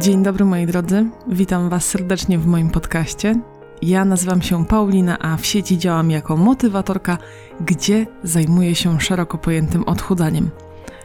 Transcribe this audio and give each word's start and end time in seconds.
Dzień 0.00 0.22
dobry 0.22 0.44
moi 0.44 0.66
drodzy, 0.66 1.06
witam 1.28 1.68
Was 1.68 1.84
serdecznie 1.84 2.38
w 2.38 2.46
moim 2.46 2.70
podcaście. 2.70 3.40
Ja 3.82 4.04
nazywam 4.04 4.42
się 4.42 4.66
Paulina, 4.66 5.18
a 5.18 5.36
w 5.36 5.46
sieci 5.46 5.78
działam 5.78 6.10
jako 6.10 6.36
motywatorka, 6.36 7.18
gdzie 7.60 8.06
zajmuję 8.22 8.74
się 8.74 9.00
szeroko 9.00 9.38
pojętym 9.38 9.84
odchudzaniem. 9.84 10.50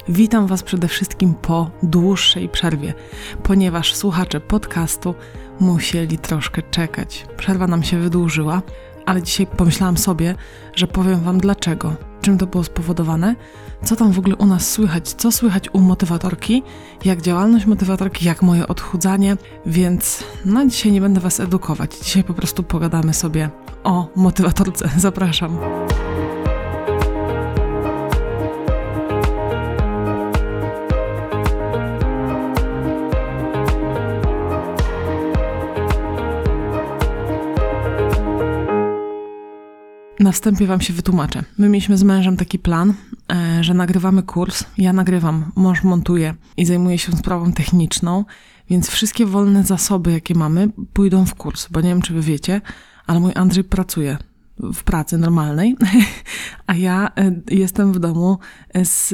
Witam 0.10 0.48
Was 0.48 0.64
przede 0.64 0.88
wszystkim 0.88 1.34
po 1.34 1.70
dłuższej 1.84 2.50
przerwie, 2.50 2.94
ponieważ 3.44 3.96
słuchacze 3.96 4.40
podcastu 4.40 5.16
musieli 5.60 6.18
troszkę 6.18 6.62
czekać. 6.62 7.26
Przerwa 7.38 7.68
nam 7.68 7.84
się 7.84 8.00
wydłużyła, 8.00 8.62
ale 9.06 9.22
dzisiaj 9.22 9.48
pomyślałam 9.48 9.98
sobie, 9.98 10.36
że 10.76 10.88
powiem 10.88 11.20
Wam 11.20 11.38
dlaczego, 11.38 11.96
czym 12.24 12.38
to 12.38 12.48
było 12.48 12.64
spowodowane, 12.64 13.36
co 13.84 13.96
tam 13.96 14.12
w 14.12 14.20
ogóle 14.20 14.36
u 14.36 14.46
nas 14.46 14.72
słychać, 14.72 15.10
co 15.10 15.32
słychać 15.32 15.70
u 15.74 15.80
motywatorki, 15.80 16.64
jak 17.06 17.22
działalność 17.22 17.66
motywatorki, 17.66 18.26
jak 18.26 18.42
moje 18.42 18.68
odchudzanie, 18.68 19.38
więc 19.66 20.24
no 20.46 20.66
dzisiaj 20.66 20.92
nie 20.92 21.02
będę 21.02 21.20
Was 21.22 21.40
edukować, 21.40 21.98
dzisiaj 22.04 22.24
po 22.24 22.34
prostu 22.34 22.64
pogadamy 22.64 23.14
sobie 23.14 23.50
o 23.84 24.08
motywatorce. 24.16 24.90
Zapraszam. 24.98 25.58
Na 40.24 40.32
wstępie 40.32 40.68
Wam 40.68 40.82
się 40.82 40.94
wytłumaczę. 40.94 41.44
My 41.58 41.70
mieliśmy 41.70 41.98
z 41.98 42.04
mężem 42.04 42.38
taki 42.38 42.60
plan, 42.60 42.94
e, 43.32 43.64
że 43.64 43.74
nagrywamy 43.74 44.24
kurs. 44.24 44.64
Ja 44.78 44.94
nagrywam, 44.94 45.52
mąż 45.56 45.84
montuje 45.84 46.36
i 46.58 46.66
zajmuje 46.66 46.98
się 46.98 47.12
sprawą 47.12 47.54
techniczną, 47.54 48.26
więc 48.70 48.90
wszystkie 48.90 49.26
wolne 49.26 49.64
zasoby, 49.64 50.12
jakie 50.12 50.36
mamy, 50.36 50.70
pójdą 50.94 51.26
w 51.26 51.36
kurs. 51.36 51.68
Bo 51.72 51.82
nie 51.82 51.90
wiem, 51.90 52.02
czy 52.02 52.14
Wy 52.14 52.22
wiecie, 52.22 52.62
ale 53.08 53.20
mój 53.20 53.32
Andrzej 53.36 53.64
pracuje 53.64 54.18
w 54.60 54.84
pracy 54.84 55.18
normalnej, 55.18 55.76
a 56.68 56.74
ja 56.74 57.12
e, 57.18 57.32
jestem 57.52 57.94
w 57.94 58.00
domu 58.00 58.38
z 58.84 59.14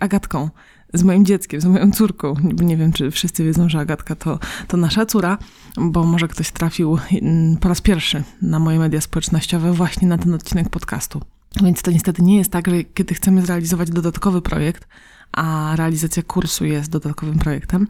Agatką 0.00 0.50
z 0.94 1.02
moim 1.02 1.24
dzieckiem, 1.24 1.60
z 1.60 1.64
moją 1.64 1.92
córką. 1.92 2.34
Nie 2.42 2.76
wiem, 2.76 2.92
czy 2.92 3.10
wszyscy 3.10 3.44
wiedzą, 3.44 3.68
że 3.68 3.78
Agatka 3.78 4.14
to, 4.14 4.38
to 4.68 4.76
nasza 4.76 5.06
córa, 5.06 5.38
bo 5.76 6.04
może 6.04 6.28
ktoś 6.28 6.50
trafił 6.50 6.98
mm, 7.22 7.56
po 7.56 7.68
raz 7.68 7.80
pierwszy 7.80 8.22
na 8.42 8.58
moje 8.58 8.78
media 8.78 9.00
społecznościowe 9.00 9.72
właśnie 9.72 10.08
na 10.08 10.18
ten 10.18 10.34
odcinek 10.34 10.68
podcastu. 10.68 11.20
Więc 11.62 11.82
to 11.82 11.90
niestety 11.90 12.22
nie 12.22 12.36
jest 12.36 12.50
tak, 12.50 12.68
że 12.68 12.84
kiedy 12.84 13.14
chcemy 13.14 13.42
zrealizować 13.42 13.90
dodatkowy 13.90 14.42
projekt, 14.42 14.88
a 15.32 15.76
realizacja 15.76 16.22
kursu 16.22 16.64
jest 16.64 16.90
dodatkowym 16.90 17.38
projektem, 17.38 17.88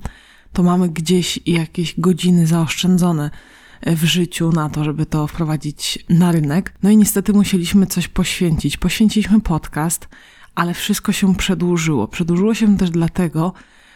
to 0.53 0.63
mamy 0.63 0.89
gdzieś 0.89 1.41
jakieś 1.47 2.01
godziny 2.01 2.47
zaoszczędzone 2.47 3.31
w 3.87 4.05
życiu 4.05 4.53
na 4.53 4.69
to, 4.69 4.85
żeby 4.85 5.07
to 5.07 5.27
wprowadzić 5.27 5.99
na 6.09 6.33
rynek. 6.33 6.75
No 6.83 6.91
i 6.91 6.97
niestety 6.97 7.33
musieliśmy 7.33 7.87
coś 7.87 8.09
poświęcić. 8.09 8.77
Poświęciliśmy 8.77 9.41
podcast, 9.41 10.09
ale 10.61 10.75
wszystko 10.75 11.13
się 11.13 11.35
przedłużyło. 11.35 12.09
Przedłużyło 12.09 12.55
się 12.55 12.77
też 12.77 12.91
dlatego, 12.91 13.53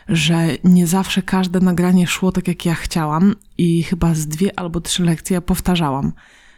że 0.08 0.48
nie 0.64 0.86
zawsze 0.86 1.22
każde 1.22 1.60
nagranie 1.60 2.06
szło 2.06 2.32
tak, 2.32 2.48
jak 2.48 2.66
ja 2.66 2.74
chciałam, 2.74 3.34
i 3.58 3.82
chyba 3.82 4.14
z 4.14 4.26
dwie 4.26 4.58
albo 4.58 4.80
trzy 4.80 5.02
lekcje 5.04 5.34
ja 5.34 5.40
powtarzałam. 5.40 6.12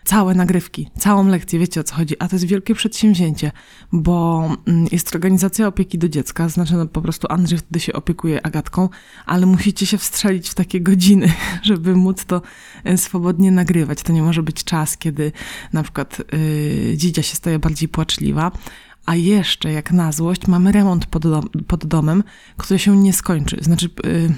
Całe 0.05 0.35
nagrywki, 0.35 0.91
całą 0.99 1.29
lekcję, 1.29 1.59
wiecie 1.59 1.81
o 1.81 1.85
co 1.85 1.95
chodzi. 1.95 2.15
A 2.19 2.29
to 2.29 2.37
jest 2.37 2.47
wielkie 2.47 2.75
przedsięwzięcie, 2.75 3.53
bo 3.93 4.45
mm, 4.67 4.87
jest 4.93 5.15
organizacja 5.15 5.67
opieki 5.67 5.99
do 5.99 6.09
dziecka, 6.09 6.49
znaczy 6.49 6.75
no 6.75 6.87
po 6.87 7.03
prostu 7.03 7.27
Andrzej 7.31 7.59
wtedy 7.59 7.81
się 7.81 7.93
opiekuje 7.93 8.47
Agatką, 8.47 8.89
ale 9.27 9.47
musicie 9.47 9.87
się 9.87 9.99
wstrzelić 9.99 10.49
w 10.49 10.55
takie 10.55 10.81
godziny, 10.81 11.33
żeby 11.63 11.97
móc 11.97 12.25
to 12.25 12.43
e, 12.85 12.99
swobodnie 12.99 13.51
nagrywać. 13.51 14.03
To 14.03 14.13
nie 14.13 14.23
może 14.23 14.43
być 14.43 14.65
czas, 14.65 14.97
kiedy 14.97 15.33
na 15.73 15.83
przykład 15.83 16.23
yy, 16.33 16.97
dzidzia 16.97 17.23
się 17.23 17.37
staje 17.37 17.59
bardziej 17.59 17.89
płaczliwa, 17.89 18.53
a 19.07 19.15
jeszcze, 19.15 19.73
jak 19.73 19.93
na 19.93 20.13
złość, 20.13 20.47
mamy 20.47 20.73
remont 20.73 21.07
pod, 21.07 21.23
dom, 21.23 21.49
pod 21.67 21.87
domem, 21.87 22.25
który 22.57 22.79
się 22.79 22.97
nie 22.97 23.13
skończy. 23.13 23.59
Znaczy, 23.61 23.91
yy, 24.05 24.35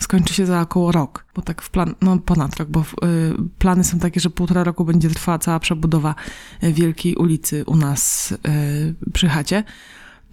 skończy 0.00 0.34
się 0.34 0.46
za 0.46 0.60
około 0.60 0.92
rok, 0.92 1.26
bo 1.34 1.42
tak 1.42 1.62
w 1.62 1.70
plan, 1.70 1.94
no 2.00 2.18
ponad 2.18 2.56
rok, 2.56 2.68
bo 2.68 2.84
yy, 3.02 3.36
plany 3.58 3.84
są 3.84 3.98
takie, 3.98 4.20
że 4.20 4.30
półtora 4.30 4.64
roku 4.64 4.84
będzie 4.84 5.10
trwała 5.10 5.38
cała 5.38 5.60
przebudowa 5.60 6.14
y, 6.64 6.72
wielkiej 6.72 7.14
ulicy 7.14 7.64
u 7.64 7.76
nas 7.76 8.30
yy, 8.30 9.10
przy 9.12 9.28
chacie. 9.28 9.64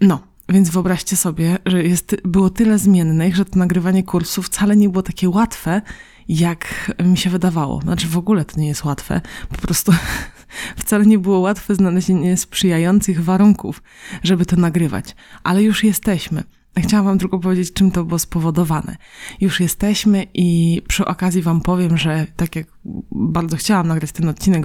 No, 0.00 0.20
więc 0.48 0.70
wyobraźcie 0.70 1.16
sobie, 1.16 1.58
że 1.66 1.82
jest, 1.84 2.16
było 2.24 2.50
tyle 2.50 2.78
zmiennych, 2.78 3.36
że 3.36 3.44
to 3.44 3.58
nagrywanie 3.58 4.02
kursów 4.02 4.46
wcale 4.46 4.76
nie 4.76 4.88
było 4.88 5.02
takie 5.02 5.28
łatwe, 5.28 5.82
jak 6.28 6.92
mi 7.04 7.16
się 7.16 7.30
wydawało. 7.30 7.80
Znaczy 7.80 8.08
w 8.08 8.18
ogóle 8.18 8.44
to 8.44 8.60
nie 8.60 8.68
jest 8.68 8.84
łatwe. 8.84 9.20
Po 9.48 9.56
prostu 9.56 9.92
wcale 10.76 11.06
nie 11.06 11.18
było 11.18 11.38
łatwe 11.38 11.74
znalezienie 11.74 12.36
sprzyjających 12.36 13.24
warunków, 13.24 13.82
żeby 14.22 14.46
to 14.46 14.56
nagrywać. 14.56 15.16
Ale 15.42 15.62
już 15.62 15.84
jesteśmy. 15.84 16.42
Chciałam 16.78 17.06
Wam 17.06 17.18
tylko 17.18 17.38
powiedzieć, 17.38 17.72
czym 17.72 17.90
to 17.90 18.04
było 18.04 18.18
spowodowane. 18.18 18.96
Już 19.40 19.60
jesteśmy 19.60 20.26
i 20.34 20.82
przy 20.88 21.04
okazji 21.04 21.42
Wam 21.42 21.60
powiem, 21.60 21.98
że 21.98 22.26
tak 22.36 22.56
jak 22.56 22.66
bardzo 23.12 23.56
chciałam 23.56 23.88
nagrać 23.88 24.12
ten 24.12 24.28
odcinek, 24.28 24.62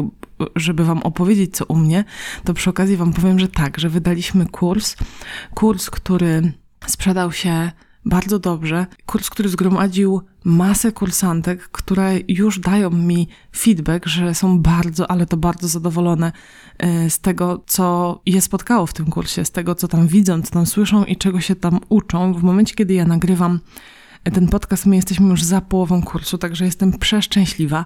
żeby 0.56 0.86
Wam 0.86 1.04
opowiedzieć, 1.04 1.56
co 1.56 1.66
u 1.66 1.76
mnie, 1.76 2.04
to 2.44 2.54
przy 2.54 2.70
okazji 2.70 2.98
Wam 2.98 3.14
powiem, 3.14 3.40
że 3.40 3.48
tak, 3.48 3.80
że 3.80 3.90
wydaliśmy 3.90 4.46
kurs. 4.46 4.96
Kurs, 5.54 5.90
który 5.90 6.54
sprzedał 6.88 7.32
się 7.32 7.72
bardzo 8.06 8.40
dobrze. 8.40 8.86
Kurs, 9.06 9.30
który 9.30 9.50
zgromadził 9.50 10.22
masę 10.44 10.92
kursantek, 10.92 11.70
które 11.70 12.14
już 12.28 12.60
dają 12.60 12.90
mi 12.90 13.28
feedback, 13.56 14.06
że 14.06 14.36
są 14.36 14.60
bardzo, 14.60 15.12
ale 15.12 15.26
to 15.26 15.38
bardzo 15.38 15.68
zadowolone 15.68 16.32
e, 16.78 17.10
z 17.10 17.20
tego, 17.20 17.64
co 17.68 18.22
je 18.26 18.42
spotkało 18.42 18.86
w 18.86 18.94
tym 18.94 19.06
kursie, 19.06 19.46
z 19.46 19.52
tego, 19.52 19.76
co 19.76 19.88
tam 19.88 20.08
widzą, 20.08 20.42
co 20.42 20.52
tam 20.52 20.66
słyszą 20.66 21.06
i 21.06 21.16
czego 21.16 21.42
się 21.42 21.56
tam 21.56 21.80
uczą. 21.90 22.34
W 22.34 22.44
momencie, 22.44 22.76
kiedy 22.76 22.94
ja 22.94 23.06
nagrywam 23.06 23.60
ten 24.34 24.48
podcast, 24.48 24.86
my 24.86 24.96
jesteśmy 24.96 25.30
już 25.30 25.44
za 25.44 25.62
połową 25.62 26.04
kursu, 26.04 26.38
także 26.38 26.66
jestem 26.66 26.98
przeszczęśliwa. 26.98 27.86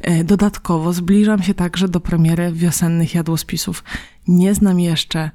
E, 0.00 0.24
dodatkowo 0.24 0.92
zbliżam 0.92 1.42
się 1.42 1.54
także 1.54 1.88
do 1.88 2.00
premiery 2.00 2.52
wiosennych 2.52 3.14
jadłospisów. 3.14 3.84
Nie 4.28 4.54
znam 4.54 4.80
jeszcze 4.80 5.30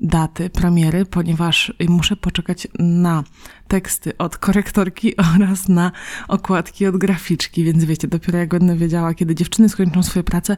daty 0.00 0.50
premiery, 0.50 1.04
ponieważ 1.04 1.72
muszę 1.88 2.16
poczekać 2.16 2.68
na 2.78 3.24
teksty 3.68 4.18
od 4.18 4.36
korektorki 4.36 5.16
oraz 5.34 5.68
na 5.68 5.92
okładki 6.28 6.86
od 6.86 6.96
graficzki, 6.96 7.64
więc 7.64 7.84
wiecie, 7.84 8.08
dopiero 8.08 8.38
jak 8.38 8.48
będę 8.48 8.76
wiedziała, 8.76 9.14
kiedy 9.14 9.34
dziewczyny 9.34 9.68
skończą 9.68 10.02
swoje 10.02 10.24
prace, 10.24 10.56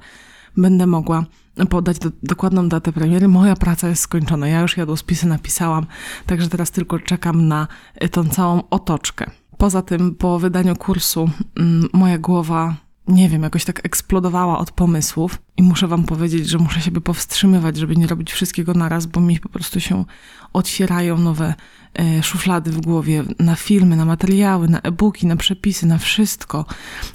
będę 0.56 0.87
mogła 0.87 1.25
podać 1.71 1.99
do, 1.99 2.10
dokładną 2.22 2.69
datę 2.69 2.93
premiery. 2.93 3.28
Moja 3.28 3.56
praca 3.56 3.88
jest 3.88 4.03
skończona, 4.03 4.49
ja 4.49 4.60
już 4.60 4.76
jadłospisy 4.76 5.26
napisałam, 5.26 5.87
także 6.26 6.49
teraz 6.49 6.70
tylko 6.70 6.99
czekam 6.99 7.49
na 7.49 7.69
tą 8.10 8.28
całą 8.28 8.62
otoczkę. 8.70 9.31
Poza 9.59 9.82
tym, 9.82 10.15
po 10.15 10.38
wydaniu 10.38 10.76
kursu, 10.76 11.31
mm, 11.56 11.88
moja 11.93 12.19
głowa 12.19 12.76
nie 13.09 13.29
wiem, 13.29 13.43
jakoś 13.43 13.65
tak 13.65 13.87
eksplodowała 13.87 14.59
od 14.59 14.71
pomysłów 14.71 15.39
i 15.57 15.63
muszę 15.63 15.89
wam 15.89 16.05
powiedzieć, 16.05 16.49
że 16.49 16.59
muszę 16.59 16.81
siebie 16.81 17.01
powstrzymywać, 17.01 17.77
żeby 17.77 17.97
nie 17.97 18.07
robić 18.07 18.33
wszystkiego 18.33 18.75
naraz, 18.75 19.07
bo 19.07 19.21
mi 19.21 19.41
po 19.41 19.49
prostu 19.49 19.81
się 19.81 20.05
otwierają 20.53 21.19
nowe 21.19 21.55
e, 21.99 22.23
szuflady 22.23 22.71
w 22.71 22.81
głowie 22.81 23.25
na 23.39 23.55
filmy, 23.55 23.97
na 23.97 24.05
materiały, 24.05 24.69
na 24.69 24.81
e-booki, 24.81 25.27
na 25.27 25.37
przepisy, 25.37 25.87
na 25.87 25.99
wszystko. 25.99 26.65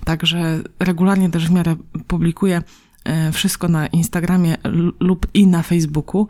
Także 0.06 0.60
regularnie 0.80 1.30
też 1.30 1.48
w 1.48 1.52
miarę 1.52 1.76
publikuję 2.08 2.62
e, 3.04 3.32
wszystko 3.32 3.68
na 3.68 3.88
Instagramie 3.88 4.58
lub 5.00 5.28
i 5.34 5.48
na 5.48 5.64
Facebooku. 5.64 6.28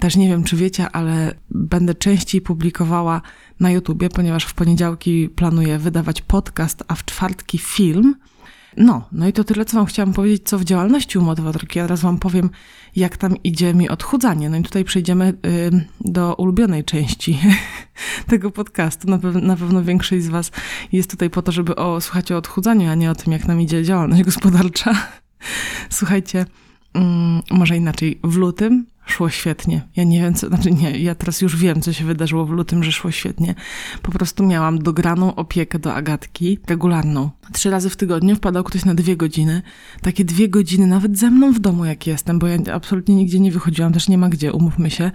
Też 0.00 0.16
nie 0.16 0.28
wiem, 0.28 0.44
czy 0.44 0.56
wiecie, 0.56 0.90
ale 0.90 1.34
będę 1.50 1.94
częściej 1.94 2.40
publikowała 2.40 3.22
na 3.60 3.70
YouTubie, 3.70 4.08
ponieważ 4.08 4.44
w 4.44 4.54
poniedziałki 4.54 5.28
planuję 5.28 5.78
wydawać 5.78 6.22
podcast, 6.22 6.84
a 6.88 6.94
w 6.94 7.04
czwartki 7.04 7.58
film– 7.58 8.14
no, 8.76 9.08
no 9.12 9.28
i 9.28 9.32
to 9.32 9.44
tyle, 9.44 9.64
co 9.64 9.76
Wam 9.76 9.86
chciałam 9.86 10.12
powiedzieć, 10.12 10.42
co 10.48 10.58
w 10.58 10.64
działalności 10.64 11.18
u 11.18 11.22
motywatorki. 11.22 11.78
Ja 11.78 11.84
teraz 11.84 12.00
Wam 12.00 12.18
powiem, 12.18 12.50
jak 12.96 13.16
tam 13.16 13.36
idzie 13.44 13.74
mi 13.74 13.88
odchudzanie. 13.88 14.50
No 14.50 14.56
i 14.56 14.62
tutaj 14.62 14.84
przejdziemy 14.84 15.34
y, 15.46 15.84
do 16.00 16.34
ulubionej 16.34 16.84
części 16.84 17.38
tego 18.30 18.50
podcastu. 18.50 19.10
Na, 19.10 19.18
na 19.42 19.56
pewno 19.56 19.84
większość 19.84 20.24
z 20.24 20.28
Was 20.28 20.50
jest 20.92 21.10
tutaj 21.10 21.30
po 21.30 21.42
to, 21.42 21.52
żeby 21.52 21.76
o, 21.76 22.00
słuchać 22.00 22.32
o 22.32 22.36
odchudzaniu, 22.36 22.90
a 22.90 22.94
nie 22.94 23.10
o 23.10 23.14
tym, 23.14 23.32
jak 23.32 23.48
nam 23.48 23.60
idzie 23.60 23.84
działalność 23.84 24.22
gospodarcza. 24.30 24.94
Słuchajcie, 25.90 26.46
mm, 26.94 27.42
może 27.50 27.76
inaczej, 27.76 28.20
w 28.24 28.36
lutym 28.36 28.86
szło 29.06 29.30
świetnie. 29.30 29.88
Ja 29.96 30.04
nie 30.04 30.20
wiem, 30.20 30.34
co, 30.34 30.48
znaczy 30.48 30.70
nie, 30.70 30.90
ja 30.98 31.14
teraz 31.14 31.40
już 31.40 31.56
wiem, 31.56 31.80
co 31.80 31.92
się 31.92 32.04
wydarzyło 32.04 32.46
w 32.46 32.50
lutym, 32.50 32.84
że 32.84 32.92
szło 32.92 33.10
świetnie. 33.10 33.54
Po 34.02 34.10
prostu 34.10 34.46
miałam 34.46 34.78
dograną 34.78 35.34
opiekę 35.34 35.78
do 35.78 35.94
Agatki, 35.94 36.58
regularną. 36.68 37.30
Trzy 37.52 37.70
razy 37.70 37.90
w 37.90 37.96
tygodniu 37.96 38.36
wpadał 38.36 38.64
ktoś 38.64 38.84
na 38.84 38.94
dwie 38.94 39.16
godziny. 39.16 39.62
Takie 40.02 40.24
dwie 40.24 40.48
godziny, 40.48 40.86
nawet 40.86 41.18
ze 41.18 41.30
mną 41.30 41.52
w 41.52 41.58
domu, 41.58 41.84
jak 41.84 42.06
jestem, 42.06 42.38
bo 42.38 42.46
ja 42.46 42.58
absolutnie 42.72 43.14
nigdzie 43.14 43.40
nie 43.40 43.52
wychodziłam, 43.52 43.92
też 43.92 44.08
nie 44.08 44.18
ma 44.18 44.28
gdzie, 44.28 44.52
umówmy 44.52 44.90
się. 44.90 45.10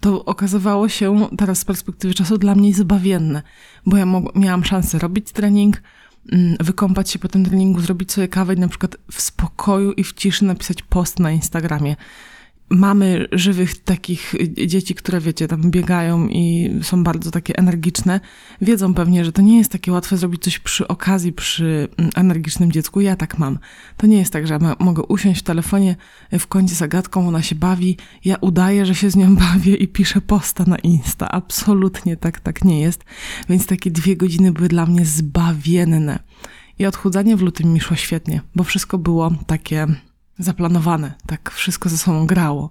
To 0.00 0.24
okazywało 0.24 0.88
się 0.88 1.28
teraz 1.38 1.58
z 1.58 1.64
perspektywy 1.64 2.14
czasu 2.14 2.38
dla 2.38 2.54
mnie 2.54 2.74
zbawienne, 2.74 3.42
bo 3.86 3.96
ja 3.96 4.06
miałam 4.34 4.64
szansę 4.64 4.98
robić 4.98 5.32
trening, 5.32 5.82
mm, 6.32 6.56
wykąpać 6.60 7.10
się 7.10 7.18
po 7.18 7.28
tym 7.28 7.44
treningu, 7.44 7.80
zrobić 7.80 8.12
sobie 8.12 8.28
kawę 8.28 8.54
i 8.54 8.58
na 8.58 8.68
przykład 8.68 8.96
w 9.12 9.20
spokoju 9.20 9.92
i 9.92 10.04
w 10.04 10.12
ciszy 10.12 10.44
napisać 10.44 10.82
post 10.82 11.18
na 11.18 11.30
Instagramie 11.30 11.96
mamy 12.72 13.26
żywych 13.32 13.78
takich 13.78 14.34
dzieci, 14.66 14.94
które 14.94 15.20
wiecie, 15.20 15.48
tam 15.48 15.70
biegają 15.70 16.28
i 16.28 16.70
są 16.82 17.04
bardzo 17.04 17.30
takie 17.30 17.56
energiczne, 17.56 18.20
wiedzą 18.60 18.94
pewnie, 18.94 19.24
że 19.24 19.32
to 19.32 19.42
nie 19.42 19.58
jest 19.58 19.72
takie 19.72 19.92
łatwe 19.92 20.16
zrobić 20.16 20.42
coś 20.42 20.58
przy 20.58 20.88
okazji, 20.88 21.32
przy 21.32 21.88
mm, 21.96 22.10
energicznym 22.16 22.72
dziecku. 22.72 23.00
Ja 23.00 23.16
tak 23.16 23.38
mam. 23.38 23.58
To 23.96 24.06
nie 24.06 24.18
jest 24.18 24.32
tak, 24.32 24.46
że 24.46 24.54
ja 24.54 24.76
mogę 24.78 25.02
usiąść 25.02 25.40
w 25.40 25.44
telefonie 25.44 25.96
w 26.32 26.46
kącie 26.46 26.74
z 26.74 26.82
Agatką, 26.82 27.28
ona 27.28 27.42
się 27.42 27.54
bawi, 27.54 27.96
ja 28.24 28.36
udaję, 28.40 28.86
że 28.86 28.94
się 28.94 29.10
z 29.10 29.16
nią 29.16 29.36
bawię 29.46 29.74
i 29.74 29.88
piszę 29.88 30.20
posta 30.20 30.64
na 30.66 30.76
Insta. 30.76 31.30
Absolutnie 31.30 32.16
tak, 32.16 32.40
tak 32.40 32.64
nie 32.64 32.80
jest. 32.80 33.04
Więc 33.48 33.66
takie 33.66 33.90
dwie 33.90 34.16
godziny 34.16 34.52
były 34.52 34.68
dla 34.68 34.86
mnie 34.86 35.04
zbawienne. 35.04 36.18
I 36.78 36.86
odchudzanie 36.86 37.36
w 37.36 37.42
lutym 37.42 37.72
mi 37.72 37.80
szło 37.80 37.96
świetnie, 37.96 38.40
bo 38.54 38.64
wszystko 38.64 38.98
było 38.98 39.30
takie 39.46 39.86
zaplanowane, 40.38 41.12
tak 41.26 41.50
wszystko 41.50 41.88
ze 41.88 41.98
sobą 41.98 42.26
grało. 42.26 42.70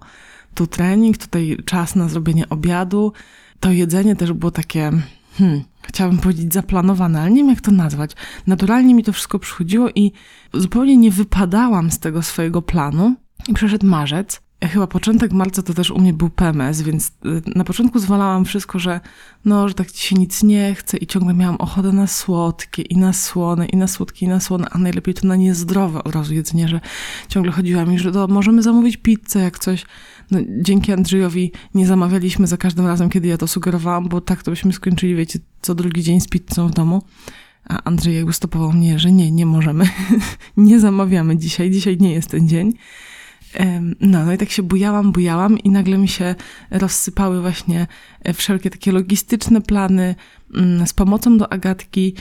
Tu 0.53 0.67
trening, 0.67 1.17
tutaj 1.17 1.57
czas 1.65 1.95
na 1.95 2.09
zrobienie 2.09 2.49
obiadu. 2.49 3.13
To 3.59 3.71
jedzenie 3.71 4.15
też 4.15 4.33
było 4.33 4.51
takie, 4.51 4.91
hmm, 5.37 5.63
chciałabym 5.81 6.19
powiedzieć 6.19 6.53
zaplanowane, 6.53 7.21
ale 7.21 7.31
nie 7.31 7.37
wiem 7.37 7.49
jak 7.49 7.61
to 7.61 7.71
nazwać. 7.71 8.11
Naturalnie 8.47 8.93
mi 8.95 9.03
to 9.03 9.13
wszystko 9.13 9.39
przychodziło 9.39 9.89
i 9.95 10.11
zupełnie 10.53 10.97
nie 10.97 11.11
wypadałam 11.11 11.91
z 11.91 11.99
tego 11.99 12.21
swojego 12.21 12.61
planu. 12.61 13.15
I 13.47 13.53
przeszedł 13.53 13.85
marzec 13.85 14.41
chyba 14.67 14.87
początek 14.87 15.31
marca 15.31 15.61
to 15.61 15.73
też 15.73 15.91
u 15.91 15.99
mnie 15.99 16.13
był 16.13 16.29
PMS, 16.29 16.81
więc 16.81 17.07
y, 17.07 17.11
na 17.55 17.63
początku 17.63 17.99
zwalałam 17.99 18.45
wszystko, 18.45 18.79
że 18.79 18.99
no, 19.45 19.67
że 19.67 19.73
tak 19.73 19.91
ci 19.91 20.07
się 20.07 20.15
nic 20.15 20.43
nie 20.43 20.75
chce 20.75 20.97
i 20.97 21.07
ciągle 21.07 21.33
miałam 21.33 21.55
ochotę 21.55 21.91
na 21.91 22.07
słodkie 22.07 22.81
i 22.81 22.97
na 22.97 23.13
słone 23.13 23.65
i 23.65 23.77
na 23.77 23.87
słodkie 23.87 24.25
i 24.25 24.29
na 24.29 24.39
słone, 24.39 24.67
a 24.71 24.77
najlepiej 24.77 25.13
to 25.13 25.27
na 25.27 25.35
niezdrowe 25.35 26.03
od 26.03 26.15
razu 26.15 26.33
jedzenie, 26.33 26.67
że 26.67 26.79
ciągle 27.27 27.51
chodziła 27.51 27.85
mi, 27.85 27.99
że 27.99 28.11
to 28.11 28.27
możemy 28.27 28.61
zamówić 28.61 28.97
pizzę 28.97 29.39
jak 29.39 29.59
coś. 29.59 29.85
No, 30.31 30.39
dzięki 30.61 30.91
Andrzejowi 30.91 31.51
nie 31.73 31.87
zamawialiśmy 31.87 32.47
za 32.47 32.57
każdym 32.57 32.87
razem, 32.87 33.09
kiedy 33.09 33.27
ja 33.27 33.37
to 33.37 33.47
sugerowałam, 33.47 34.09
bo 34.09 34.21
tak 34.21 34.43
to 34.43 34.51
byśmy 34.51 34.73
skończyli, 34.73 35.15
wiecie, 35.15 35.39
co 35.61 35.75
drugi 35.75 36.03
dzień 36.03 36.21
z 36.21 36.27
pizzą 36.27 36.67
w 36.67 36.71
domu. 36.71 37.01
A 37.69 37.83
Andrzej 37.83 38.15
jakby 38.15 38.33
stopował 38.33 38.73
mnie, 38.73 38.99
że 38.99 39.11
nie, 39.11 39.31
nie 39.31 39.45
możemy, 39.45 39.85
nie 40.57 40.79
zamawiamy 40.79 41.37
dzisiaj, 41.37 41.71
dzisiaj 41.71 41.97
nie 41.97 42.13
jest 42.13 42.29
ten 42.29 42.47
dzień. 42.47 42.73
No, 43.99 44.25
no 44.25 44.33
i 44.33 44.37
tak 44.37 44.49
się 44.49 44.63
bujałam, 44.63 45.11
bujałam 45.11 45.59
i 45.59 45.69
nagle 45.69 45.97
mi 45.97 46.07
się 46.07 46.35
rozsypały 46.71 47.41
właśnie 47.41 47.87
e, 48.21 48.33
wszelkie 48.33 48.69
takie 48.69 48.91
logistyczne 48.91 49.61
plany 49.61 50.15
mm, 50.55 50.87
z 50.87 50.93
pomocą 50.93 51.37
do 51.37 51.53
Agatki 51.53 52.15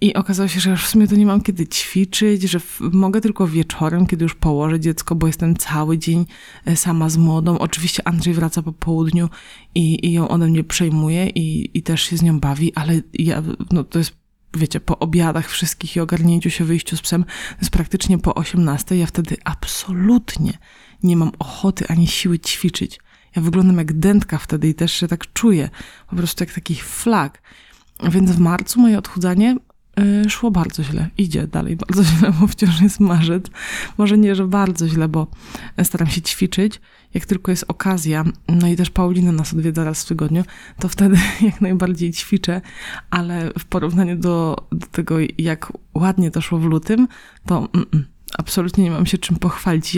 i 0.00 0.14
okazało 0.14 0.48
się, 0.48 0.60
że 0.60 0.70
już 0.70 0.84
w 0.84 0.88
sumie 0.88 1.08
to 1.08 1.16
nie 1.16 1.26
mam 1.26 1.40
kiedy 1.40 1.66
ćwiczyć, 1.66 2.42
że 2.42 2.60
mogę 2.80 3.20
tylko 3.20 3.46
wieczorem, 3.46 4.06
kiedy 4.06 4.22
już 4.22 4.34
położę 4.34 4.80
dziecko, 4.80 5.14
bo 5.14 5.26
jestem 5.26 5.56
cały 5.56 5.98
dzień 5.98 6.26
e, 6.64 6.76
sama 6.76 7.08
z 7.08 7.16
młodą. 7.16 7.58
Oczywiście 7.58 8.08
Andrzej 8.08 8.34
wraca 8.34 8.62
po 8.62 8.72
południu 8.72 9.28
i, 9.74 10.06
i 10.06 10.12
ją 10.12 10.28
ode 10.28 10.46
mnie 10.46 10.64
przejmuje 10.64 11.28
i, 11.28 11.78
i 11.78 11.82
też 11.82 12.02
się 12.02 12.16
z 12.16 12.22
nią 12.22 12.40
bawi, 12.40 12.72
ale 12.74 13.00
ja, 13.14 13.42
no 13.72 13.84
to 13.84 13.98
jest 13.98 14.25
wiecie, 14.56 14.80
po 14.80 14.98
obiadach 14.98 15.50
wszystkich 15.50 15.96
i 15.96 16.00
ogarnięciu 16.00 16.50
się, 16.50 16.64
wyjściu 16.64 16.96
z 16.96 17.02
psem, 17.02 17.24
to 17.24 17.60
jest 17.60 17.70
praktycznie 17.70 18.18
po 18.18 18.34
18. 18.34 18.96
Ja 18.96 19.06
wtedy 19.06 19.36
absolutnie 19.44 20.58
nie 21.02 21.16
mam 21.16 21.32
ochoty 21.38 21.84
ani 21.88 22.06
siły 22.06 22.38
ćwiczyć. 22.38 22.98
Ja 23.36 23.42
wyglądam 23.42 23.78
jak 23.78 23.92
dętka 23.92 24.38
wtedy 24.38 24.68
i 24.68 24.74
też 24.74 24.92
się 24.92 25.08
tak 25.08 25.32
czuję. 25.32 25.70
Po 26.10 26.16
prostu 26.16 26.44
jak 26.44 26.52
taki 26.52 26.74
flag. 26.74 27.42
Więc 28.02 28.30
w 28.30 28.38
marcu 28.38 28.80
moje 28.80 28.98
odchudzanie 28.98 29.56
szło 30.28 30.50
bardzo 30.50 30.82
źle. 30.82 31.08
Idzie 31.18 31.46
dalej 31.46 31.76
bardzo 31.76 32.04
źle, 32.18 32.32
bo 32.40 32.46
wciąż 32.46 32.80
jest 32.80 33.00
marzec. 33.00 33.46
Może 33.98 34.18
nie, 34.18 34.34
że 34.34 34.46
bardzo 34.46 34.88
źle, 34.88 35.08
bo 35.08 35.26
staram 35.82 36.08
się 36.08 36.22
ćwiczyć. 36.22 36.80
Jak 37.14 37.26
tylko 37.26 37.50
jest 37.50 37.64
okazja, 37.68 38.24
no 38.48 38.68
i 38.68 38.76
też 38.76 38.90
Paulina 38.90 39.32
nas 39.32 39.52
odwiedza 39.52 39.84
raz 39.84 40.04
w 40.04 40.08
tygodniu, 40.08 40.44
to 40.78 40.88
wtedy 40.88 41.16
jak 41.40 41.60
najbardziej 41.60 42.12
ćwiczę, 42.12 42.60
ale 43.10 43.50
w 43.58 43.64
porównaniu 43.64 44.16
do, 44.16 44.66
do 44.72 44.86
tego, 44.86 45.16
jak 45.38 45.72
ładnie 45.94 46.30
to 46.30 46.40
szło 46.40 46.58
w 46.58 46.64
lutym, 46.64 47.08
to 47.46 47.68
mm, 47.74 47.86
mm 47.94 48.15
absolutnie 48.38 48.84
nie 48.84 48.90
mam 48.90 49.06
się 49.06 49.18
czym 49.18 49.36
pochwalić. 49.36 49.96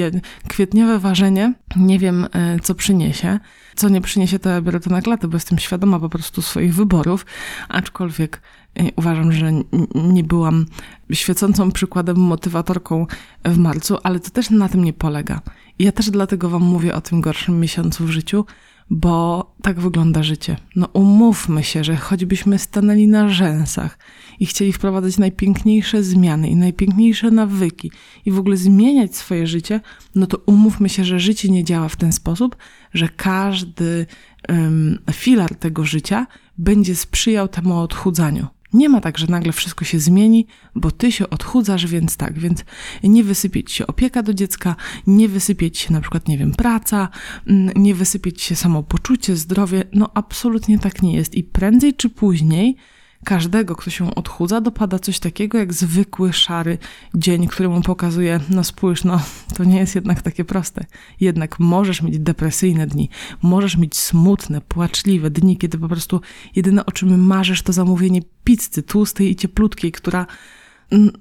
Kwietniowe 0.48 0.98
ważenie 0.98 1.54
nie 1.76 1.98
wiem, 1.98 2.26
e, 2.32 2.60
co 2.60 2.74
przyniesie. 2.74 3.38
Co 3.76 3.88
nie 3.88 4.00
przyniesie, 4.00 4.38
to 4.38 4.50
ja 4.50 4.60
biorę 4.60 4.80
to 4.80 4.90
na 4.90 5.02
klatę, 5.02 5.28
bo 5.28 5.36
jestem 5.36 5.58
świadoma 5.58 6.00
po 6.00 6.08
prostu 6.08 6.42
swoich 6.42 6.74
wyborów, 6.74 7.26
aczkolwiek 7.68 8.42
e, 8.74 8.92
uważam, 8.96 9.32
że 9.32 9.52
nie 9.94 10.24
byłam 10.24 10.66
świecącą 11.12 11.72
przykładem, 11.72 12.16
motywatorką 12.16 13.06
w 13.44 13.58
marcu, 13.58 13.98
ale 14.02 14.20
to 14.20 14.30
też 14.30 14.50
na 14.50 14.68
tym 14.68 14.84
nie 14.84 14.92
polega. 14.92 15.40
Ja 15.78 15.92
też 15.92 16.10
dlatego 16.10 16.48
wam 16.48 16.62
mówię 16.62 16.94
o 16.94 17.00
tym 17.00 17.20
gorszym 17.20 17.60
miesiącu 17.60 18.04
w 18.04 18.10
życiu, 18.10 18.44
bo 18.90 19.46
tak 19.62 19.80
wygląda 19.80 20.22
życie. 20.22 20.56
No 20.76 20.88
umówmy 20.92 21.64
się, 21.64 21.84
że 21.84 21.96
choćbyśmy 21.96 22.58
stanęli 22.58 23.08
na 23.08 23.28
rzęsach 23.28 23.98
i 24.40 24.46
chcieli 24.46 24.72
wprowadzać 24.72 25.18
najpiękniejsze 25.18 26.02
zmiany 26.02 26.48
i 26.48 26.56
najpiękniejsze 26.56 27.30
nawyki 27.30 27.90
i 28.24 28.30
w 28.30 28.38
ogóle 28.38 28.56
zmieniać 28.56 29.16
swoje 29.16 29.46
życie, 29.46 29.80
no 30.14 30.26
to 30.26 30.38
umówmy 30.46 30.88
się, 30.88 31.04
że 31.04 31.20
życie 31.20 31.48
nie 31.48 31.64
działa 31.64 31.88
w 31.88 31.96
ten 31.96 32.12
sposób, 32.12 32.56
że 32.94 33.08
każdy 33.08 34.06
um, 34.48 34.98
filar 35.12 35.54
tego 35.54 35.84
życia 35.84 36.26
będzie 36.58 36.96
sprzyjał 36.96 37.48
temu 37.48 37.78
odchudzaniu. 37.78 38.46
Nie 38.72 38.88
ma 38.88 39.00
tak, 39.00 39.18
że 39.18 39.26
nagle 39.26 39.52
wszystko 39.52 39.84
się 39.84 39.98
zmieni, 39.98 40.46
bo 40.74 40.90
ty 40.90 41.12
się 41.12 41.30
odchudzasz, 41.30 41.86
więc 41.86 42.16
tak, 42.16 42.38
więc 42.38 42.64
nie 43.02 43.24
wysypieć 43.24 43.72
się 43.72 43.86
opieka 43.86 44.22
do 44.22 44.34
dziecka, 44.34 44.76
nie 45.06 45.28
wysypieć 45.28 45.78
się 45.78 45.92
na 45.92 46.00
przykład, 46.00 46.28
nie 46.28 46.38
wiem, 46.38 46.52
praca, 46.52 47.08
mm, 47.46 47.72
nie 47.76 47.94
wysypieć 47.94 48.42
się 48.42 48.56
samopoczucie, 48.56 49.36
zdrowie. 49.36 49.84
No 49.92 50.10
absolutnie 50.14 50.78
tak 50.78 51.02
nie 51.02 51.12
jest 51.14 51.34
i 51.34 51.44
prędzej 51.44 51.94
czy 51.94 52.10
później 52.10 52.76
każdego, 53.24 53.76
kto 53.76 53.90
się 53.90 54.14
odchudza, 54.14 54.60
dopada 54.60 54.98
coś 54.98 55.18
takiego 55.18 55.58
jak 55.58 55.72
zwykły, 55.72 56.32
szary 56.32 56.78
dzień, 57.14 57.46
który 57.46 57.68
mu 57.68 57.82
pokazuje, 57.82 58.40
no 58.50 58.64
spójrz, 58.64 59.04
no 59.04 59.20
to 59.56 59.64
nie 59.64 59.78
jest 59.78 59.94
jednak 59.94 60.22
takie 60.22 60.44
proste. 60.44 60.84
Jednak 61.20 61.58
możesz 61.58 62.02
mieć 62.02 62.18
depresyjne 62.18 62.86
dni, 62.86 63.08
możesz 63.42 63.76
mieć 63.76 63.98
smutne, 63.98 64.60
płaczliwe 64.60 65.30
dni, 65.30 65.56
kiedy 65.56 65.78
po 65.78 65.88
prostu 65.88 66.20
jedyne 66.56 66.86
o 66.86 66.92
czym 66.92 67.26
marzysz 67.26 67.62
to 67.62 67.72
zamówienie 67.72 68.20
pizzy 68.44 68.82
tłustej 68.82 69.30
i 69.30 69.36
cieplutkiej, 69.36 69.92
która 69.92 70.26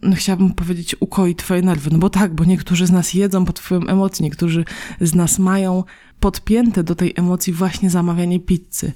no, 0.01 0.15
chciałabym 0.15 0.53
powiedzieć, 0.53 0.95
ukoi 0.99 1.35
twoje 1.35 1.61
nerwy. 1.61 1.89
No 1.91 1.97
bo 1.97 2.09
tak, 2.09 2.35
bo 2.35 2.43
niektórzy 2.43 2.87
z 2.87 2.91
nas 2.91 3.13
jedzą 3.13 3.45
pod 3.45 3.59
wpływem 3.59 3.89
emocji, 3.89 4.23
niektórzy 4.23 4.65
z 5.01 5.15
nas 5.15 5.39
mają 5.39 5.83
podpięte 6.19 6.83
do 6.83 6.95
tej 6.95 7.13
emocji 7.15 7.53
właśnie 7.53 7.89
zamawianie 7.89 8.39
pizzy. 8.39 8.91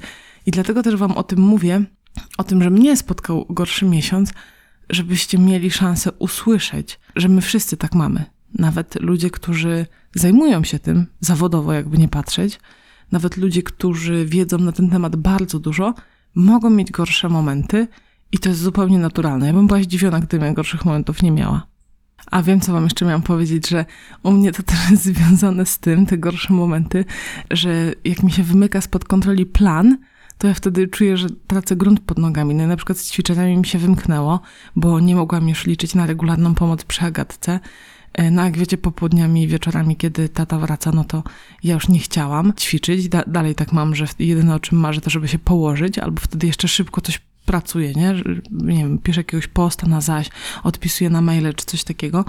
I 0.45 0.51
dlatego 0.51 0.83
też 0.83 0.95
wam 0.95 1.11
o 1.11 1.23
tym 1.23 1.39
mówię, 1.39 1.85
o 2.37 2.43
tym, 2.43 2.63
że 2.63 2.69
mnie 2.69 2.97
spotkał 2.97 3.45
gorszy 3.49 3.85
miesiąc, 3.85 4.33
żebyście 4.89 5.37
mieli 5.37 5.71
szansę 5.71 6.11
usłyszeć, 6.11 6.99
że 7.15 7.29
my 7.29 7.41
wszyscy 7.41 7.77
tak 7.77 7.95
mamy. 7.95 8.25
Nawet 8.53 9.01
ludzie, 9.01 9.29
którzy 9.29 9.85
zajmują 10.15 10.63
się 10.63 10.79
tym 10.79 11.05
zawodowo, 11.19 11.73
jakby 11.73 11.97
nie 11.97 12.07
patrzeć, 12.07 12.59
nawet 13.11 13.37
ludzie, 13.37 13.63
którzy 13.63 14.25
wiedzą 14.25 14.57
na 14.57 14.71
ten 14.71 14.89
temat 14.89 15.15
bardzo 15.15 15.59
dużo, 15.59 15.93
mogą 16.35 16.69
mieć 16.69 16.91
gorsze 16.91 17.29
momenty 17.29 17.87
i 18.31 18.37
to 18.37 18.49
jest 18.49 18.61
zupełnie 18.61 18.99
naturalne. 18.99 19.47
Ja 19.47 19.53
bym 19.53 19.67
była 19.67 19.83
zdziwiona, 19.83 20.19
gdybym 20.19 20.53
gorszych 20.53 20.85
momentów 20.85 21.23
nie 21.23 21.31
miała. 21.31 21.67
A 22.31 22.43
wiem, 22.43 22.61
co 22.61 22.73
wam 22.73 22.83
jeszcze 22.83 23.05
miałam 23.05 23.21
powiedzieć, 23.21 23.69
że 23.69 23.85
u 24.23 24.31
mnie 24.31 24.51
to 24.51 24.63
też 24.63 24.89
jest 24.91 25.03
związane 25.13 25.65
z 25.65 25.77
tym, 25.77 26.05
te 26.05 26.17
gorsze 26.17 26.53
momenty, 26.53 27.05
że 27.51 27.93
jak 28.05 28.23
mi 28.23 28.31
się 28.31 28.43
wymyka 28.43 28.81
spod 28.81 29.05
kontroli 29.05 29.45
plan, 29.45 29.97
to 30.41 30.47
ja 30.47 30.53
wtedy 30.53 30.87
czuję, 30.87 31.17
że 31.17 31.27
tracę 31.47 31.75
grunt 31.75 31.99
pod 31.99 32.17
nogami. 32.17 32.55
No 32.55 32.67
na 32.67 32.75
przykład 32.75 32.97
z 32.97 33.11
ćwiczeniami 33.11 33.57
mi 33.57 33.65
się 33.65 33.79
wymknęło, 33.79 34.39
bo 34.75 34.99
nie 34.99 35.15
mogłam 35.15 35.49
już 35.49 35.65
liczyć 35.65 35.95
na 35.95 36.05
regularną 36.05 36.55
pomoc 36.55 36.83
przy 36.83 37.01
Agatce. 37.01 37.59
E, 38.13 38.31
no 38.31 38.43
jak 38.43 38.57
wiecie, 38.57 38.77
popołudniami 38.77 39.43
i 39.43 39.47
wieczorami, 39.47 39.95
kiedy 39.95 40.29
tata 40.29 40.57
wraca, 40.57 40.91
no 40.91 41.03
to 41.03 41.23
ja 41.63 41.73
już 41.73 41.89
nie 41.89 41.99
chciałam 41.99 42.53
ćwiczyć. 42.53 43.09
Da 43.09 43.23
dalej 43.27 43.55
tak 43.55 43.73
mam, 43.73 43.95
że 43.95 44.05
jedyne 44.19 44.55
o 44.55 44.59
czym 44.59 44.77
marzę 44.77 45.01
to, 45.01 45.09
żeby 45.09 45.27
się 45.27 45.39
położyć, 45.39 45.99
albo 45.99 46.21
wtedy 46.21 46.47
jeszcze 46.47 46.67
szybko 46.67 47.01
coś 47.01 47.21
pracuję, 47.45 47.93
nie? 47.93 48.15
Nie 48.51 48.77
wiem, 48.77 48.97
piszę 48.97 49.19
jakiegoś 49.19 49.47
posta 49.47 49.87
na 49.87 50.01
zaś, 50.01 50.29
odpisuję 50.63 51.09
na 51.09 51.21
maile 51.21 51.53
czy 51.53 51.65
coś 51.65 51.83
takiego. 51.83 52.25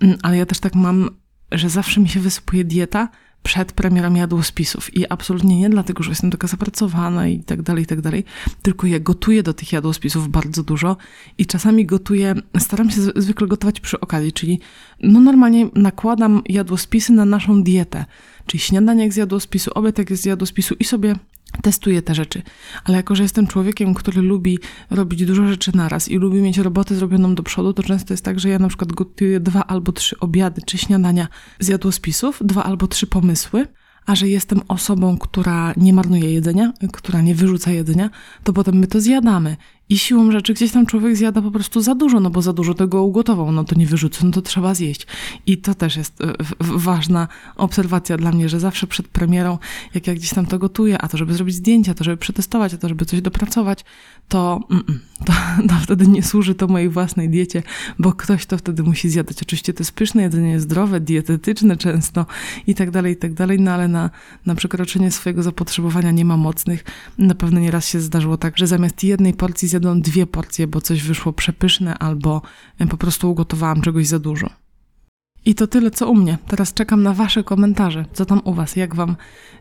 Mm, 0.00 0.18
ale 0.22 0.36
ja 0.36 0.46
też 0.46 0.60
tak 0.60 0.74
mam, 0.74 1.10
że 1.52 1.68
zawsze 1.68 2.00
mi 2.00 2.08
się 2.08 2.20
wysypuje 2.20 2.64
dieta, 2.64 3.08
przed 3.42 3.72
premierą 3.72 4.14
jadłospisów. 4.14 4.96
I 4.96 5.08
absolutnie 5.08 5.60
nie 5.60 5.70
dlatego, 5.70 6.02
że 6.02 6.10
jestem 6.10 6.30
taka 6.30 6.46
zapracowana 6.46 7.28
i 7.28 7.40
tak 7.40 7.62
dalej, 7.62 7.84
i 7.84 7.86
tak 7.86 8.00
dalej, 8.00 8.24
tylko 8.62 8.86
ja 8.86 9.00
gotuję 9.00 9.42
do 9.42 9.54
tych 9.54 9.72
jadłospisów 9.72 10.28
bardzo 10.28 10.62
dużo 10.62 10.96
i 11.38 11.46
czasami 11.46 11.86
gotuję, 11.86 12.34
staram 12.58 12.90
się 12.90 13.00
zwykle 13.16 13.46
gotować 13.46 13.80
przy 13.80 14.00
okazji, 14.00 14.32
czyli 14.32 14.60
no 15.02 15.20
normalnie 15.20 15.68
nakładam 15.74 16.42
jadłospisy 16.48 17.12
na 17.12 17.24
naszą 17.24 17.62
dietę, 17.62 18.04
czyli 18.46 18.60
śniadanie 18.60 19.02
jak 19.02 19.12
z 19.12 19.16
jadłospisu, 19.16 19.70
obiad 19.74 19.98
jak 19.98 20.16
z 20.16 20.24
jadłospisu 20.24 20.74
i 20.74 20.84
sobie 20.84 21.14
testuję 21.62 22.02
te 22.02 22.14
rzeczy. 22.14 22.42
Ale 22.84 22.96
jako, 22.96 23.14
że 23.14 23.22
jestem 23.22 23.46
człowiekiem, 23.46 23.94
który 23.94 24.22
lubi 24.22 24.58
robić 24.90 25.24
dużo 25.24 25.46
rzeczy 25.46 25.76
naraz 25.76 26.08
i 26.08 26.16
lubi 26.16 26.42
mieć 26.42 26.58
robotę 26.58 26.94
zrobioną 26.94 27.34
do 27.34 27.42
przodu, 27.42 27.72
to 27.72 27.82
często 27.82 28.12
jest 28.12 28.24
tak, 28.24 28.40
że 28.40 28.48
ja 28.48 28.58
na 28.58 28.68
przykład 28.68 28.92
gotuję 28.92 29.40
dwa 29.40 29.66
albo 29.66 29.92
trzy 29.92 30.18
obiady 30.20 30.62
czy 30.66 30.78
śniadania 30.78 31.28
z 31.60 31.68
jadłospisów, 31.68 32.40
dwa 32.44 32.64
albo 32.64 32.86
trzy 32.86 33.06
pomysły, 33.06 33.66
a 34.06 34.14
że 34.14 34.28
jestem 34.28 34.60
osobą, 34.68 35.18
która 35.18 35.74
nie 35.76 35.92
marnuje 35.92 36.32
jedzenia, 36.32 36.72
która 36.92 37.20
nie 37.20 37.34
wyrzuca 37.34 37.70
jedzenia, 37.70 38.10
to 38.44 38.52
potem 38.52 38.74
my 38.74 38.86
to 38.86 39.00
zjadamy. 39.00 39.56
I 39.88 39.98
siłą 39.98 40.30
rzeczy 40.30 40.54
gdzieś 40.54 40.72
tam 40.72 40.86
człowiek 40.86 41.16
zjada 41.16 41.42
po 41.42 41.50
prostu 41.50 41.80
za 41.80 41.94
dużo, 41.94 42.20
no 42.20 42.30
bo 42.30 42.42
za 42.42 42.52
dużo 42.52 42.74
tego 42.74 43.02
ugotował, 43.02 43.52
no 43.52 43.64
to 43.64 43.74
nie 43.74 43.86
wyrzucę, 43.86 44.26
no 44.26 44.30
to 44.30 44.42
trzeba 44.42 44.74
zjeść. 44.74 45.06
I 45.46 45.58
to 45.58 45.74
też 45.74 45.96
jest 45.96 46.20
e, 46.20 46.32
ważna 46.60 47.28
obserwacja 47.56 48.16
dla 48.16 48.32
mnie, 48.32 48.48
że 48.48 48.60
zawsze 48.60 48.86
przed 48.86 49.08
premierą, 49.08 49.58
jak 49.94 50.06
ja 50.06 50.14
gdzieś 50.14 50.30
tam 50.30 50.46
to 50.46 50.58
gotuję, 50.58 50.98
a 50.98 51.08
to 51.08 51.16
żeby 51.18 51.34
zrobić 51.34 51.54
zdjęcia, 51.54 51.94
to 51.94 52.04
żeby 52.04 52.16
przetestować, 52.16 52.74
a 52.74 52.78
to 52.78 52.88
żeby 52.88 53.04
coś 53.04 53.20
dopracować, 53.20 53.84
to, 54.28 54.60
mm, 54.70 54.84
to, 55.26 55.32
to 55.68 55.74
wtedy 55.82 56.06
nie 56.06 56.22
służy 56.22 56.54
to 56.54 56.66
mojej 56.66 56.88
własnej 56.88 57.28
diecie, 57.28 57.62
bo 57.98 58.12
ktoś 58.12 58.46
to 58.46 58.58
wtedy 58.58 58.82
musi 58.82 59.10
zjadać. 59.10 59.42
Oczywiście 59.42 59.74
to 59.74 59.80
jest 59.80 59.92
pyszne 59.92 60.22
jedzenie, 60.22 60.60
zdrowe, 60.60 61.00
dietetyczne 61.00 61.76
często 61.76 62.26
i 62.66 62.74
tak 62.74 62.90
dalej, 62.90 63.12
i 63.12 63.16
tak 63.16 63.34
dalej, 63.34 63.60
no 63.60 63.70
ale 63.70 63.88
na, 63.88 64.10
na 64.46 64.54
przekroczenie 64.54 65.10
swojego 65.10 65.42
zapotrzebowania 65.42 66.10
nie 66.10 66.24
ma 66.24 66.36
mocnych. 66.36 66.84
Na 67.18 67.34
pewno 67.34 67.60
nieraz 67.60 67.88
się 67.88 68.00
zdarzyło 68.00 68.36
tak, 68.36 68.58
że 68.58 68.66
zamiast 68.66 69.04
jednej 69.04 69.34
porcji 69.34 69.68
zjadłam 69.72 70.02
dwie 70.02 70.26
porcje, 70.26 70.66
bo 70.66 70.80
coś 70.80 71.02
wyszło 71.02 71.32
przepyszne 71.32 71.98
albo 71.98 72.42
po 72.90 72.96
prostu 72.96 73.30
ugotowałam 73.30 73.80
czegoś 73.80 74.06
za 74.06 74.18
dużo. 74.18 74.50
I 75.44 75.54
to 75.54 75.66
tyle 75.66 75.90
co 75.90 76.10
u 76.10 76.14
mnie. 76.14 76.38
Teraz 76.46 76.74
czekam 76.74 77.02
na 77.02 77.12
Wasze 77.12 77.44
komentarze. 77.44 78.04
Co 78.12 78.24
tam 78.24 78.40
u 78.44 78.54
Was? 78.54 78.76
Jak 78.76 78.94
Wam 78.94 79.16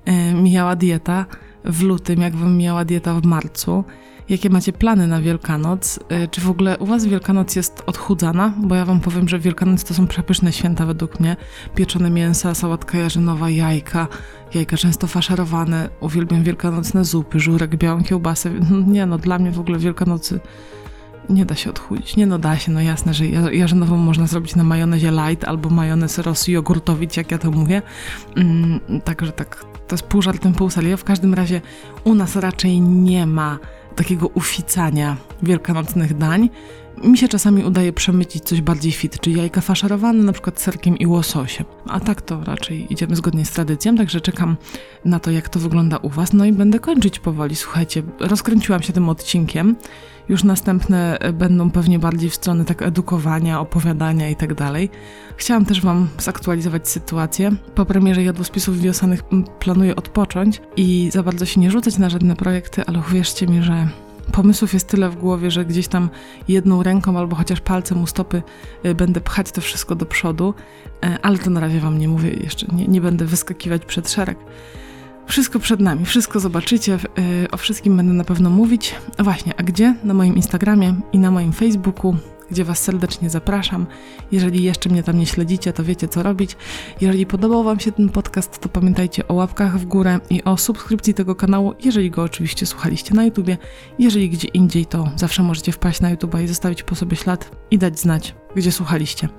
e, 0.05 0.33
mijała 0.33 0.75
dieta 0.75 1.25
w 1.65 1.83
lutym? 1.83 2.21
Jak 2.21 2.35
Wam 2.35 2.57
mijała 2.57 2.85
dieta 2.85 3.13
w 3.13 3.25
marcu? 3.25 3.83
Jakie 4.29 4.49
macie 4.49 4.73
plany 4.73 5.07
na 5.07 5.21
Wielkanoc? 5.21 5.99
E, 6.09 6.27
czy 6.27 6.41
w 6.41 6.49
ogóle 6.49 6.77
u 6.77 6.85
Was 6.85 7.05
Wielkanoc 7.05 7.55
jest 7.55 7.83
odchudzana? 7.85 8.53
Bo 8.57 8.75
ja 8.75 8.85
Wam 8.85 8.99
powiem, 8.99 9.29
że 9.29 9.39
Wielkanoc 9.39 9.83
to 9.83 9.93
są 9.93 10.07
przepyszne 10.07 10.53
święta 10.53 10.85
według 10.85 11.19
mnie. 11.19 11.35
Pieczone 11.75 12.09
mięsa, 12.09 12.55
sałatka 12.55 12.97
jarzynowa, 12.97 13.49
jajka, 13.49 14.07
jajka 14.53 14.77
często 14.77 15.07
faszerowane. 15.07 15.89
Uwielbiam 15.99 16.43
wielkanocne 16.43 17.05
zupy, 17.05 17.39
żurek, 17.39 17.75
białą 17.75 18.03
kiełbasę. 18.03 18.51
Nie 18.87 19.05
no, 19.05 19.17
dla 19.17 19.39
mnie 19.39 19.51
w 19.51 19.59
ogóle 19.59 19.79
Wielkanocy 19.79 20.39
nie 21.29 21.45
da 21.45 21.55
się 21.55 21.69
odchudzić. 21.69 22.15
Nie 22.15 22.27
no 22.27 22.39
da 22.39 22.57
się, 22.57 22.71
no 22.71 22.81
jasne, 22.81 23.13
że 23.13 23.27
jarzynową 23.27 23.97
można 23.97 24.27
zrobić 24.27 24.55
na 24.55 24.63
majonezie 24.63 25.11
light 25.11 25.43
albo 25.43 25.69
majonez 25.69 26.17
rosy 26.17 26.51
jogurtowić, 26.51 27.17
jak 27.17 27.31
ja 27.31 27.37
to 27.37 27.51
mówię. 27.51 27.81
Mm, 28.35 28.79
także 29.03 29.31
tak, 29.31 29.65
to 29.87 29.95
jest 29.95 30.03
pół 30.03 30.21
żartem, 30.21 30.53
pół 30.53 30.69
serio. 30.69 30.97
W 30.97 31.03
każdym 31.03 31.33
razie 31.33 31.61
u 32.03 32.15
nas 32.15 32.35
raczej 32.35 32.81
nie 32.81 33.25
ma 33.27 33.59
takiego 33.95 34.27
uficania 34.27 35.17
wielkanocnych 35.43 36.17
dań. 36.17 36.49
Mi 37.03 37.17
się 37.17 37.27
czasami 37.27 37.63
udaje 37.63 37.93
przemycić 37.93 38.43
coś 38.43 38.61
bardziej 38.61 38.91
fit, 38.91 39.19
czyli 39.19 39.37
jajka 39.37 39.61
faszerowane 39.61 40.23
na 40.23 40.33
przykład 40.33 40.61
serkiem 40.61 40.97
i 40.97 41.07
łososiem. 41.07 41.65
A 41.87 41.99
tak 41.99 42.21
to 42.21 42.43
raczej 42.43 42.93
idziemy 42.93 43.15
zgodnie 43.15 43.45
z 43.45 43.51
tradycją, 43.51 43.95
także 43.95 44.21
czekam 44.21 44.57
na 45.05 45.19
to, 45.19 45.31
jak 45.31 45.49
to 45.49 45.59
wygląda 45.59 45.97
u 45.97 46.09
Was. 46.09 46.33
No 46.33 46.45
i 46.45 46.51
będę 46.51 46.79
kończyć 46.79 47.19
powoli. 47.19 47.55
Słuchajcie, 47.55 48.03
rozkręciłam 48.19 48.81
się 48.81 48.93
tym 48.93 49.09
odcinkiem. 49.09 49.75
Już 50.29 50.43
następne 50.43 51.17
będą 51.33 51.71
pewnie 51.71 51.99
bardziej 51.99 52.29
w 52.29 52.35
stronę 52.35 52.65
tak 52.65 52.81
edukowania, 52.81 53.59
opowiadania 53.59 54.29
i 54.29 54.35
tak 54.35 54.53
dalej. 54.53 54.89
Chciałam 55.37 55.65
też 55.65 55.81
Wam 55.81 56.07
zaktualizować 56.19 56.89
sytuację. 56.89 57.51
Po 57.75 57.85
premierze 57.85 58.23
jadłospisów 58.23 58.79
wiosennych 58.79 59.23
planuję 59.59 59.95
odpocząć 59.95 60.61
i 60.75 61.09
za 61.13 61.23
bardzo 61.23 61.45
się 61.45 61.61
nie 61.61 61.71
rzucać 61.71 61.97
na 61.97 62.09
żadne 62.09 62.35
projekty, 62.35 62.85
ale 62.85 62.99
uwierzcie 62.99 63.47
mi, 63.47 63.63
że 63.63 63.87
pomysłów 64.31 64.73
jest 64.73 64.87
tyle 64.87 65.09
w 65.09 65.15
głowie, 65.15 65.51
że 65.51 65.65
gdzieś 65.65 65.87
tam 65.87 66.09
jedną 66.47 66.83
ręką 66.83 67.17
albo 67.17 67.35
chociaż 67.35 67.61
palcem 67.61 68.03
u 68.03 68.07
stopy 68.07 68.43
y, 68.85 68.95
będę 68.95 69.21
pchać 69.21 69.51
to 69.51 69.61
wszystko 69.61 69.95
do 69.95 70.05
przodu, 70.05 70.53
e, 71.03 71.17
ale 71.21 71.37
to 71.37 71.49
na 71.49 71.59
razie 71.59 71.79
Wam 71.79 71.97
nie 71.97 72.07
mówię 72.07 72.29
jeszcze, 72.29 72.67
nie, 72.67 72.87
nie 72.87 73.01
będę 73.01 73.25
wyskakiwać 73.25 73.85
przed 73.85 74.11
szereg. 74.11 74.37
Wszystko 75.27 75.59
przed 75.59 75.79
nami, 75.79 76.05
wszystko 76.05 76.39
zobaczycie, 76.39 76.97
y, 77.43 77.51
o 77.51 77.57
wszystkim 77.57 77.97
będę 77.97 78.13
na 78.13 78.23
pewno 78.23 78.49
mówić. 78.49 78.95
Właśnie, 79.19 79.53
a 79.57 79.63
gdzie? 79.63 79.95
Na 80.03 80.13
moim 80.13 80.35
Instagramie 80.35 80.95
i 81.13 81.19
na 81.19 81.31
moim 81.31 81.53
Facebooku 81.53 82.15
gdzie 82.51 82.65
Was 82.65 82.79
serdecznie 82.79 83.29
zapraszam. 83.29 83.85
Jeżeli 84.31 84.63
jeszcze 84.63 84.89
mnie 84.89 85.03
tam 85.03 85.17
nie 85.17 85.25
śledzicie, 85.25 85.73
to 85.73 85.83
wiecie 85.83 86.07
co 86.07 86.23
robić. 86.23 86.57
Jeżeli 87.01 87.25
podobał 87.25 87.63
Wam 87.63 87.79
się 87.79 87.91
ten 87.91 88.09
podcast, 88.09 88.59
to 88.59 88.69
pamiętajcie 88.69 89.27
o 89.27 89.33
łapkach 89.33 89.79
w 89.79 89.85
górę 89.85 90.19
i 90.29 90.43
o 90.43 90.57
subskrypcji 90.57 91.13
tego 91.13 91.35
kanału, 91.35 91.73
jeżeli 91.83 92.11
go 92.11 92.23
oczywiście 92.23 92.65
słuchaliście 92.65 93.15
na 93.15 93.25
YouTubie. 93.25 93.57
Jeżeli 93.99 94.29
gdzie 94.29 94.47
indziej, 94.47 94.85
to 94.85 95.11
zawsze 95.15 95.43
możecie 95.43 95.71
wpaść 95.71 96.01
na 96.01 96.09
YouTube 96.09 96.39
i 96.43 96.47
zostawić 96.47 96.83
po 96.83 96.95
sobie 96.95 97.17
ślad 97.17 97.51
i 97.71 97.77
dać 97.77 97.99
znać, 97.99 98.35
gdzie 98.55 98.71
słuchaliście. 98.71 99.29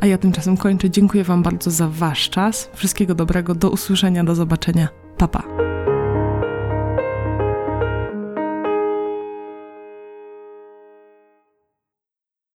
A 0.00 0.06
ja 0.06 0.18
tymczasem 0.18 0.56
kończę. 0.56 0.90
Dziękuję 0.90 1.24
Wam 1.24 1.42
bardzo 1.42 1.70
za 1.70 1.88
Wasz 1.88 2.30
czas. 2.30 2.70
Wszystkiego 2.74 3.14
dobrego, 3.14 3.54
do 3.54 3.70
usłyszenia, 3.70 4.24
do 4.24 4.34
zobaczenia. 4.34 4.88
Pa, 5.18 5.28
pa. 5.28 5.71